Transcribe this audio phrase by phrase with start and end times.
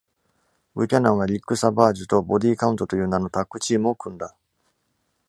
[0.73, 4.35] ブキャナンはリック・サバージュと「ボディ・カウント」と言う名のタッグチームを組んだ。